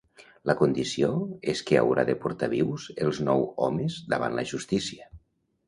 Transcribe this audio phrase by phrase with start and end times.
[0.49, 1.09] La condició
[1.53, 5.11] és que haurà de portar vius els nou homes davant la justícia.